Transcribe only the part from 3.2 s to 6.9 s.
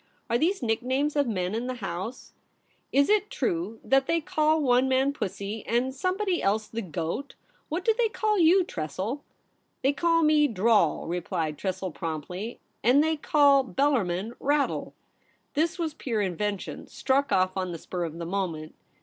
true that they call one man "Pussy," and somebody else "the